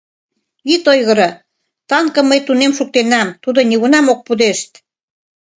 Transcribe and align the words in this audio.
Ит 0.73 0.83
ойгыро, 0.91 1.29
танкым 1.89 2.25
мый 2.29 2.39
тунем 2.47 2.71
шуктенам, 2.77 3.27
тудо 3.43 3.59
нигунам 3.69 4.05
ок 4.13 4.19
пудешт. 4.27 4.71